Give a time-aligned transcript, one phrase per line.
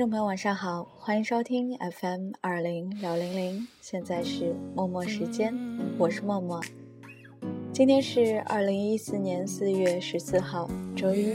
[0.00, 5.54] 听众朋友，晚上好，欢迎收听 FM 二零六零零，现在是默默时间，
[5.98, 6.58] 我是默默。
[7.70, 11.34] 今天是二零一四年四月十四号，周一，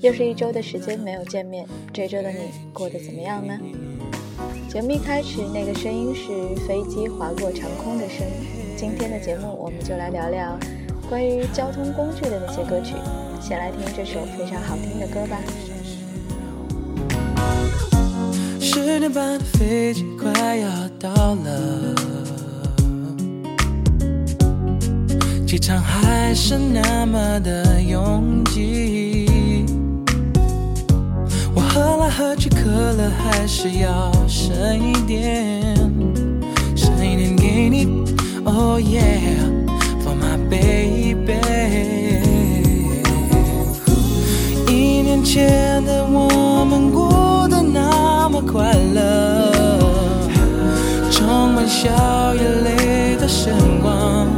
[0.00, 3.56] 又是一周的时间没有见面，这周的你过得怎么样呢？
[4.68, 10.58] 节目一开始那个声音是飞机划过长空的声音，今天的节目我们就来聊聊
[11.08, 12.96] 关于交通工具的那些歌曲，
[13.40, 15.38] 先来听这首非常好听的歌吧。
[18.60, 21.94] 十点半的飞机快要到了，
[25.46, 29.64] 机场还是那么的拥挤。
[31.54, 35.74] 我喝来喝去，可乐还是要剩一点，
[36.76, 37.86] 剩一点给你。
[38.44, 39.36] Oh yeah,
[40.02, 41.07] for my baby。
[51.80, 54.37] 笑眼泪的闪光。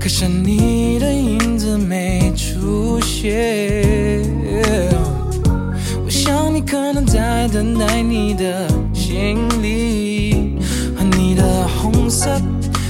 [0.00, 4.24] 可是你的影子没出现，
[6.02, 10.58] 我想你可能在等待你的行李
[10.96, 12.30] 和你的红色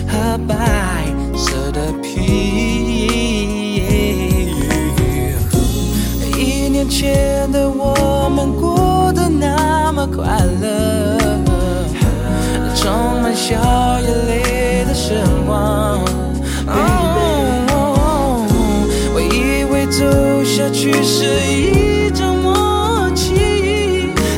[0.06, 1.04] 和白
[1.36, 3.80] 色的皮。
[6.38, 10.24] 一年前的我们过得那么快
[10.62, 11.18] 乐，
[12.76, 13.56] 充满笑
[14.00, 16.00] 眼泪的时光。
[20.00, 20.06] 走
[20.42, 23.34] 下去是一种默契，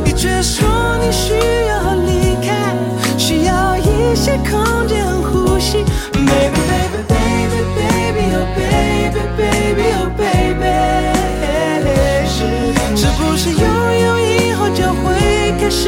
[0.05, 0.67] 你却说
[0.99, 1.35] 你需
[1.69, 2.75] 要离开，
[3.17, 5.85] 需要一些空间呼吸。
[6.13, 10.67] Baby baby baby baby oh baby baby oh baby，
[12.97, 13.63] 是不是拥
[14.01, 15.15] 有以后就会
[15.61, 15.87] 开始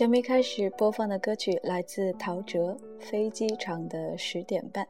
[0.00, 2.58] 节目开始播放的歌曲来自陶喆
[2.98, 4.82] 《飞机场的十点半》，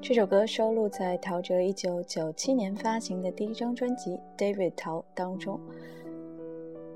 [0.00, 5.60] 这首歌收录在陶喆1997年发行的第一张专辑《David 陶》当中。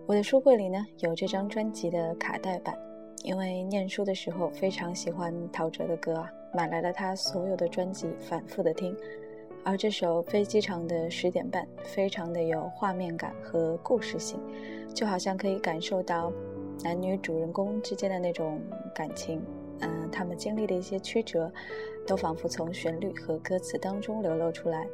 [0.07, 2.75] 我的书柜里呢有这张专辑的卡带版，
[3.25, 8.97] 因为念书的时候非常喜欢陶喆的歌啊，买来了他所有的专辑，反复的听。
[9.63, 14.41] 而这首《飞机场的十点半》非常的有画面感和故事性，
[14.95, 16.33] 就好像可以感受到
[16.83, 18.61] 男女主人公之间的那种
[18.95, 19.43] 感情。
[19.81, 21.51] 嗯，他们经历的一些曲折，
[22.07, 24.87] 都仿佛从旋律和歌词当中流露出来。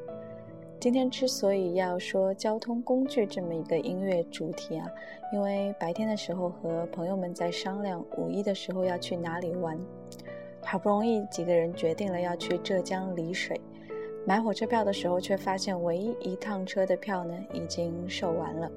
[0.78, 4.86] 今天之所以要说交通工具这么一个音乐主题啊，
[5.32, 9.76] 因为白天的时候和朋友们在商量五一的时候要去哪里玩，
[10.62, 13.58] 好不容易几个人决定了要去浙江丽水，
[14.26, 18.70] 买火车票的时候却发现唯一一趟车的票呢已经售完了。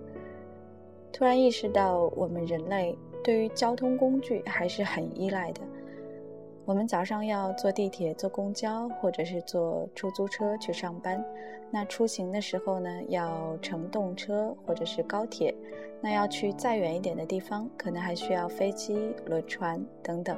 [1.11, 5.61] 突然意识到，我们人类对于交通工具还是很依赖的。
[6.65, 11.23] 我们早上要坐地铁、坐公交，或者是坐出租车去上班。
[11.71, 15.53] 那出行的时候呢，要乘动车或者是高铁。
[16.01, 20.37] 那要去再远一点的地方，可能还需要飞机、轮船等等。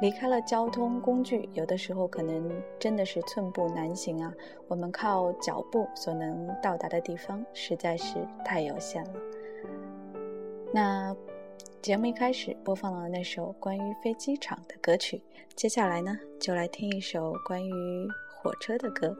[0.00, 4.34] 离开了交通工具，有的时候可能真的是寸步难行啊。
[4.66, 9.12] 我们靠脚步所能到达的地方，实在是太有限了。
[10.72, 11.14] 那。
[11.82, 15.20] 节目一开始播放了那首关于飞机场的歌曲，
[15.56, 17.72] 接下来呢，就来听一首关于
[18.36, 19.12] 火车的歌。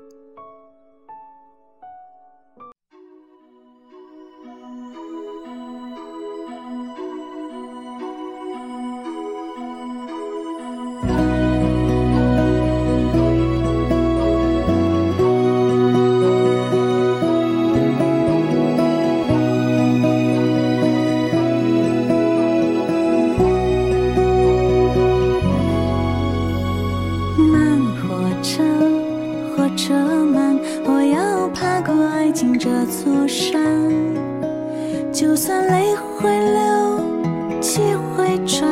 [35.23, 38.69] 就算泪会流，气会喘，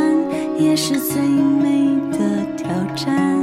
[0.59, 2.19] 也是最美的
[2.57, 3.39] 挑战。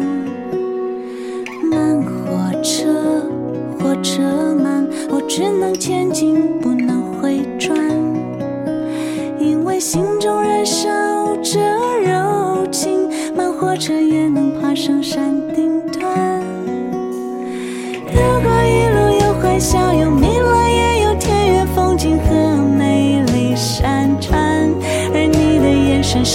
[1.71, 3.23] 慢火车，
[3.79, 4.21] 火车
[4.61, 7.77] 慢，我只能前进，不能回转，
[9.39, 10.89] 因为心中燃烧
[11.37, 11.61] 着
[12.03, 16.41] 柔情，慢火车也能爬上山顶端。
[18.11, 20.17] 如果一路有欢笑，有。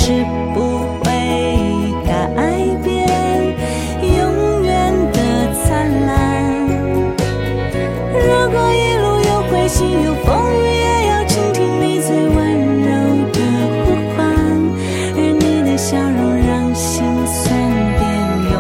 [0.05, 0.11] 是
[0.53, 0.59] 不
[0.99, 1.15] 会
[2.05, 2.11] 改
[2.83, 3.07] 变，
[4.03, 5.19] 永远的
[5.63, 6.11] 灿烂。
[8.13, 12.37] 如果一路有灰心有风雨，也要倾听你最温
[12.83, 12.91] 柔
[13.31, 13.39] 的
[13.85, 14.19] 呼唤，
[15.15, 16.19] 而你的笑容
[16.49, 17.55] 让心酸
[18.01, 18.03] 变
[18.51, 18.55] 勇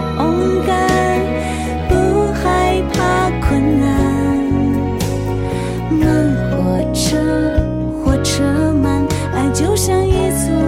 [0.64, 0.70] 敢，
[1.88, 1.92] 不
[2.34, 2.96] 害怕
[3.44, 3.84] 困难。
[5.90, 6.00] 慢
[6.52, 6.54] 火
[6.94, 7.18] 车，
[8.04, 8.44] 火车
[8.80, 9.04] 慢，
[9.34, 10.62] 爱就像一座。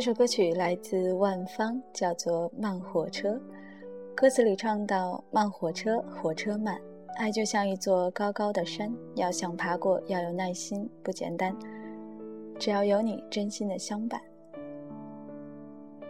[0.00, 3.32] 这首歌曲来自万芳，叫做《慢火车》。
[4.14, 6.80] 歌词里唱到：“慢火车，火车慢，
[7.18, 11.54] 爱就像一座高高的山，要想爬过，要有耐心，不简单。
[12.58, 14.18] 只要有你真心的相伴。”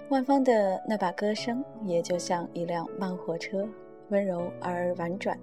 [0.09, 3.69] 万芳的那把歌声，也就像一辆慢火车，
[4.11, 5.37] 温柔而婉转，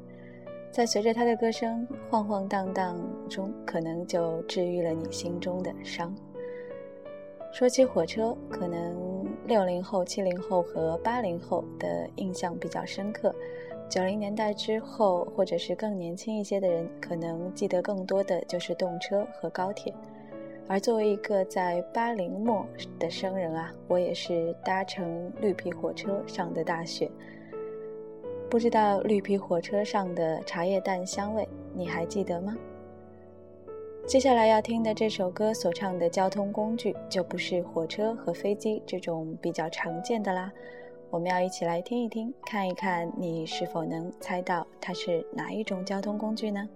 [0.71, 6.15] 在随着她的歌声晃晃荡荡中，可能就治愈了你心中的伤。
[7.57, 13.33] 说起火车，可能六零后、七零后和八零后的印象比较深刻，
[13.89, 19.91] 九零年代之后，或者是更年轻一些的人，可能记得更多的就是动车和高铁。
[20.67, 22.63] 而作为一个在八零末
[22.99, 27.09] 的生人啊，我也是搭乘绿皮火车上的大学。
[28.51, 32.55] 不知道绿皮火车上的茶叶蛋香味，你还记得吗？
[34.07, 40.49] 接下来要听的这首歌所唱的交通工具，就不是火车和飞机这种比较常见的啦。
[41.09, 46.69] 我们要一起来听一听，看一看你是否能猜到它是哪一种交通工具呢？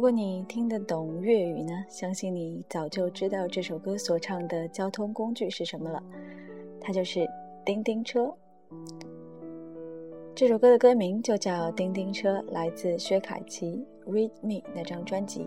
[0.00, 6.02] 如果你听得懂粤语呢，相信你早就知道这首歌所唱的交通工具是什么了，
[6.80, 7.28] 它就是
[7.66, 8.32] 叮叮车。
[10.34, 15.46] 这首歌的歌名就叫《叮叮车》，来自薛凯琪《Read Me》那张专辑。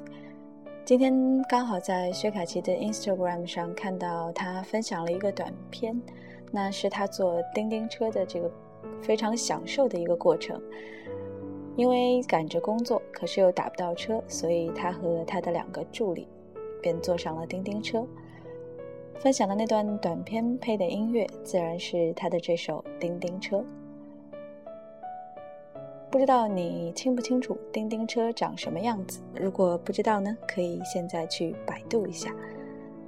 [0.86, 6.00] 今天刚好在薛凯琪的 Instagram 上看到他分享了一个短片，
[6.52, 8.52] 那是他坐叮叮车的这个
[9.02, 10.62] 非常享受的一个过程。
[11.76, 16.28] 因为赶着工作，可是又打不到车，所以他和他的两个助理
[16.82, 18.06] 便坐上了叮叮车。
[19.20, 23.58] 分享的那段短片配的音乐，自然是他的这首《叮叮车》。
[26.12, 29.20] 不知道你清不清楚叮叮车长什么样子？
[29.34, 32.32] 如果不知道呢，可以现在去百度一下。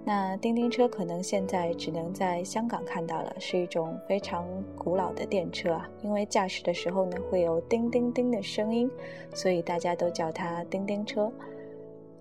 [0.07, 4.45] 那叮叮车可能现在只能在香港看到了，是一种非常
[4.77, 5.89] 古老的电车啊。
[6.03, 8.87] 因为驾驶的时候呢，会有叮叮叮的声音，
[9.33, 11.31] 所以大家都叫它叮叮车。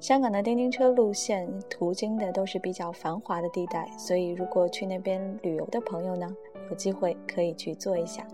[0.00, 6.34] 香港的叮叮车路线途经的都是比较繁华的地带，所以如果去那边旅游的朋友呢，
[6.70, 8.26] 有机会可以去坐一下。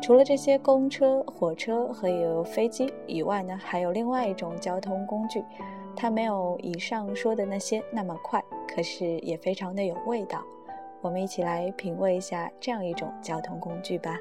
[0.00, 5.44] 除了这些公车、火车和有飞机以外呢，还有另外一种交通工具。
[5.96, 10.42] 它没有以上说的那些那么快，可是也非常的有味道。
[11.00, 14.18] 我们一起来品味一下这样一种交通工具吧。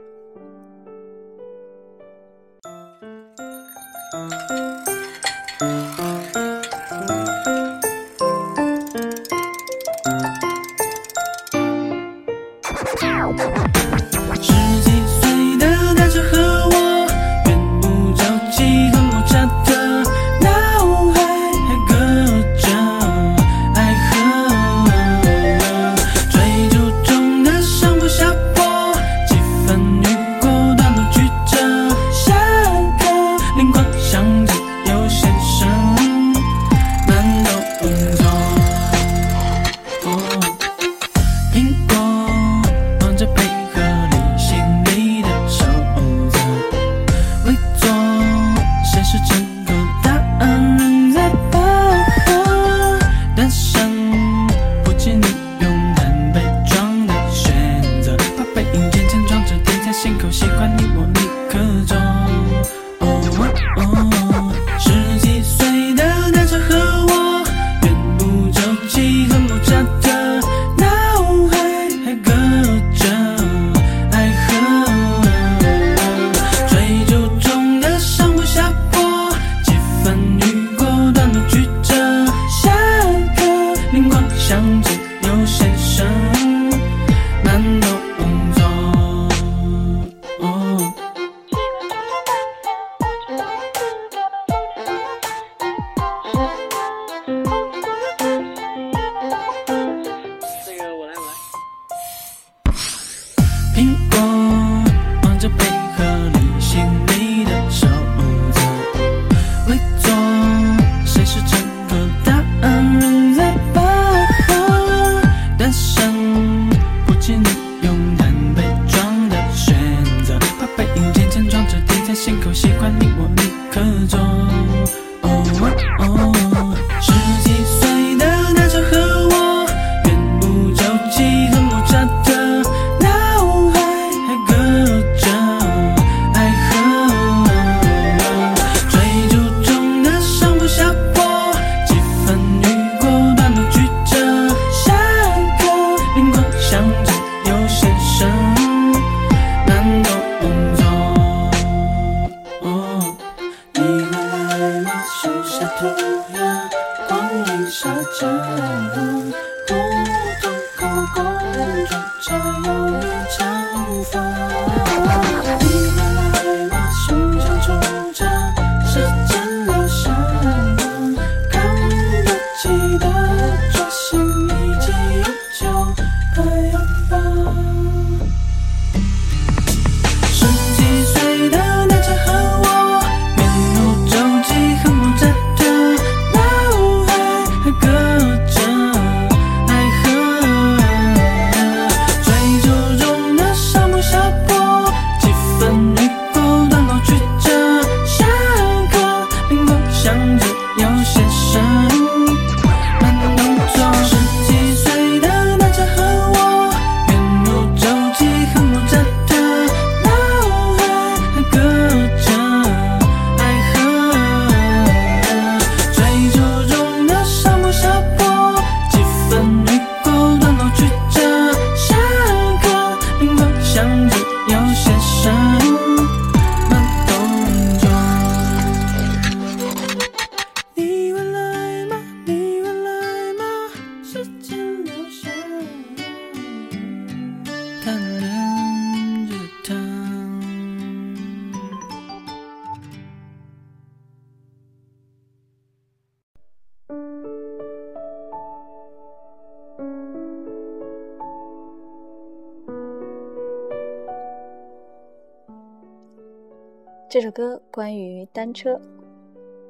[257.11, 258.79] 这首歌关于单车，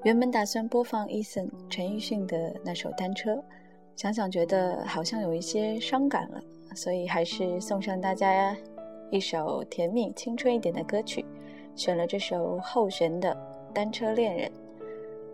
[0.04, 3.34] 原本打算播放 Eason 陈奕迅的那首《单车》，
[3.96, 6.40] 想想觉得好像有一些伤感了，
[6.76, 8.56] 所以还是送上大家
[9.10, 11.26] 一首甜蜜青春一点的歌曲，
[11.76, 13.34] 选了这首后弦的
[13.74, 14.48] 《单车恋人》。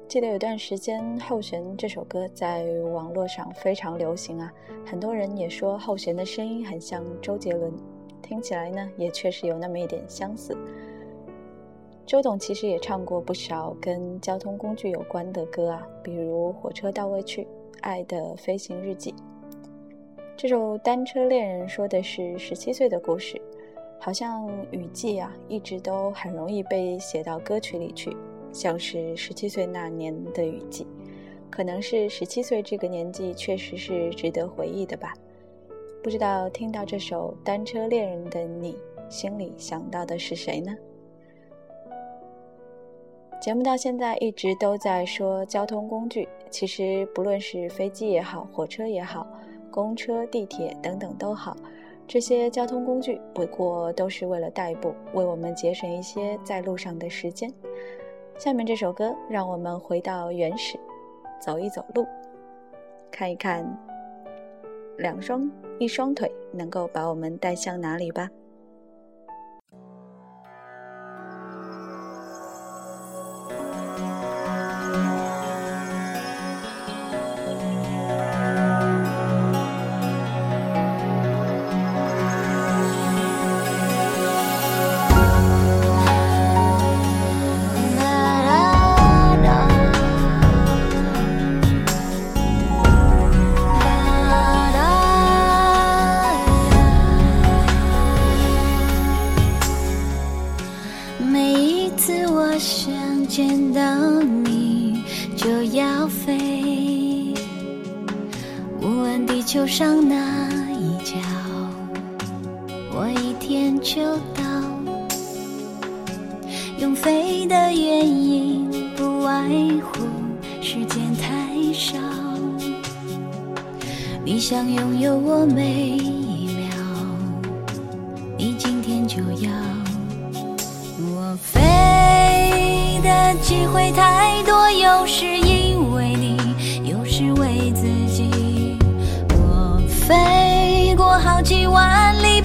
[0.07, 4.49] 记得有段时间后弦这首歌在网络上非常流行啊，
[4.85, 7.69] 很多人也说后弦的声音很像周杰伦，
[8.21, 10.57] 听起来呢也确实有那么一点相似。
[12.07, 17.41] 周董其实也唱过不少跟交通工具有关的歌啊，比如《火车到未去》
[17.81, 19.11] 《爱的飞行日记》。
[20.37, 23.41] 这首《单车恋人》说的是十七岁的故事，
[23.99, 28.15] 好像雨季啊，一直都很容易被写到歌曲里去，
[28.53, 30.87] 像是十七岁那年的雨季。
[31.49, 35.13] 可能是十七岁这个年纪确实是值得回忆的吧。
[36.01, 38.77] 不知道听到这首《单车恋人》的你，
[39.09, 40.73] 心里想到的是谁呢？
[43.39, 49.27] 节目到现在一直都在说交通工具，其实不论是飞机也好，火车也好，
[49.69, 51.55] 公车、地铁等等都好，
[52.07, 57.53] 这些交通工具不过都是为了代步，为我们节省一些在路上的时间。
[58.39, 60.77] 下面这首歌让我们回到原始，
[61.39, 62.07] 走一走路，
[63.11, 63.63] 看一看
[64.97, 68.29] 两双一双腿能够把我们带向哪里吧。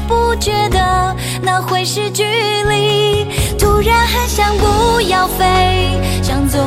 [0.06, 3.26] 不觉得那会是距离。
[3.58, 6.58] 突然很想不要飞，想走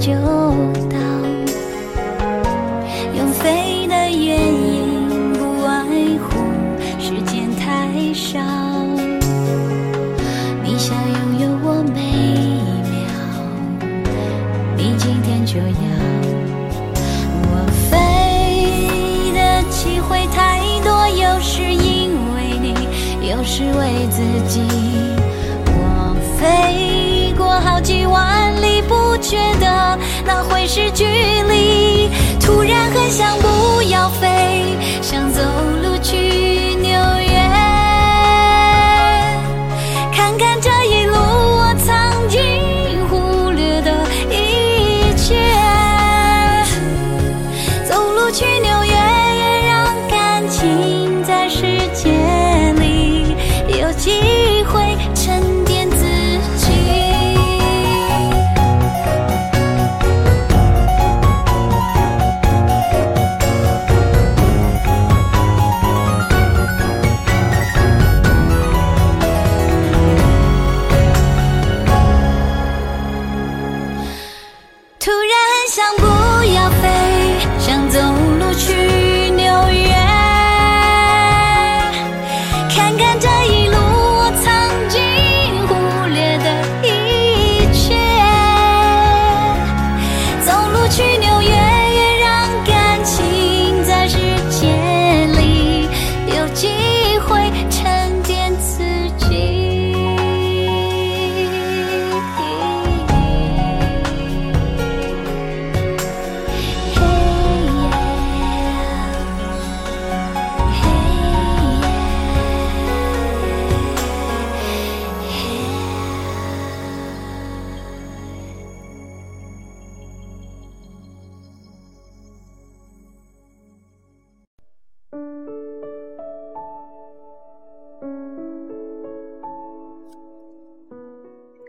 [0.00, 0.12] 就
[0.88, 1.17] 到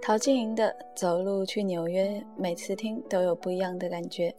[0.10, 4.34] 陶晶莹的《走路去纽约》，每次听都有不一样的感觉。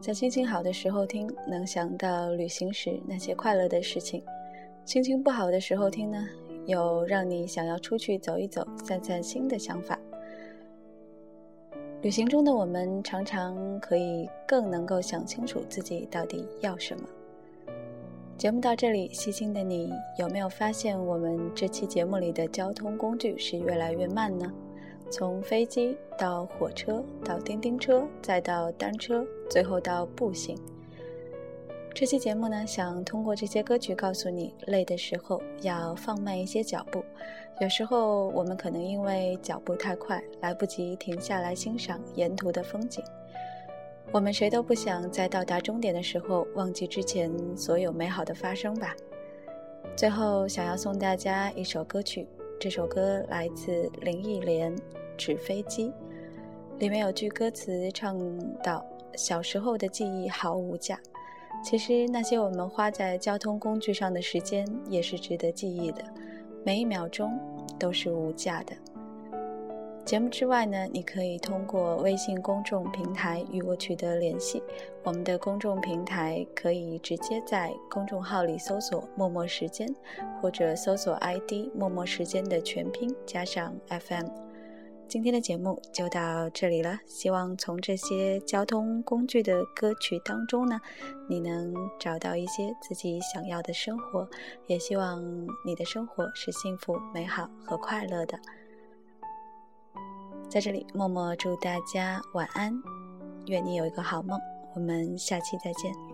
[0.00, 4.22] 在心情好的时候听，能想到旅行时那些快乐的事情；
[4.86, 6.26] 心情不好的时候听呢，
[6.64, 10.00] 有让你想要出去走一走、散散心的想法。
[12.00, 17.06] 旅行中的我们，常常可以更能够想清楚自己到底要什么。
[18.38, 24.50] 节目到这里，细心的你有没有发现，我们这期节目里的交通工具是越来越慢呢？
[25.10, 30.56] 从飞机到火车，到叮叮车，再到单车，最后到步行。
[31.92, 37.04] 这期节目呢，想通过这些歌曲告诉你，累的时候要放慢一些脚步。
[37.60, 43.04] 有时候我们可能因为脚步太快，来不及停下来欣赏沿途的风景。
[44.12, 48.94] 我们谁都不想在到达终点的时候忘记之前所有美好的发生吧。
[49.96, 52.26] 最后，想要送大家一首歌曲，
[52.60, 54.76] 这首歌来自林忆莲
[55.16, 55.88] 《纸飞机》，
[56.78, 58.18] 里面有句歌词唱
[58.62, 58.84] 到
[59.16, 61.00] ：“小时候的记忆毫无价。”
[61.64, 66.04] 其实那些我们花在交通工具上的时间也是值得记忆的，
[66.62, 67.32] 每一秒钟
[67.78, 68.74] 都是无价的。
[70.10, 74.60] 节目之外呢，你可以通过微信公众平台与我取得联系。
[75.04, 79.88] 我们的公众平台可以直接在公众号里搜索“默默时间”，
[80.42, 84.26] 或者搜索 ID“ 默默时间”的全拼加上 FM。
[85.06, 90.80] 今天的节目就到这里了，希望从这些交通工具的歌曲当中呢，
[91.28, 94.28] 你能找到一些自己想要的生活，
[94.66, 95.22] 也希望
[95.64, 98.36] 你的生活是幸福、美好和快乐的。
[100.50, 102.74] 在这里，默默祝大家晚安，
[103.46, 104.36] 愿你有一个好梦。
[104.74, 106.09] 我们下期再见。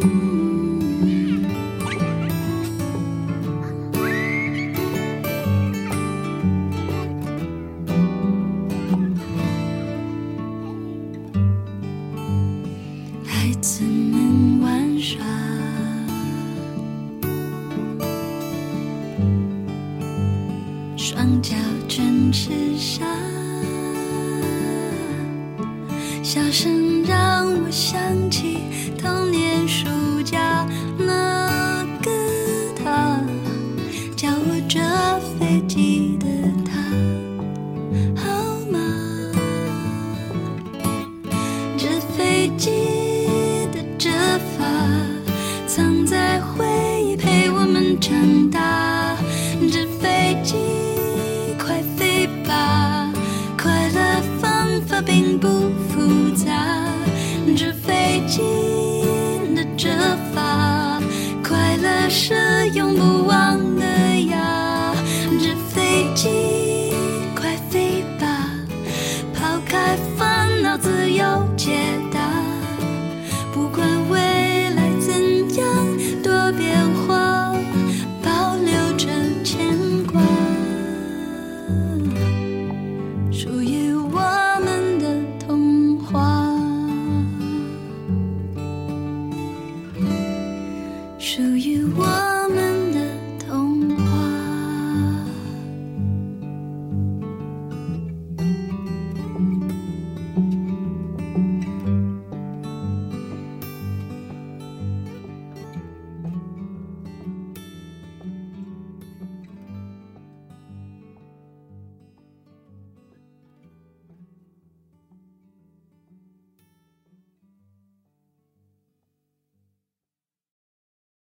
[0.00, 0.29] 笑